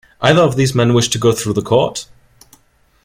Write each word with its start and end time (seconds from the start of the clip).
Either 0.19 0.41
of 0.41 0.55
these 0.55 0.73
men 0.73 0.95
wish 0.95 1.09
to 1.09 1.19
go 1.19 1.31
through 1.31 1.53
the 1.53 1.61
court? 1.61 2.07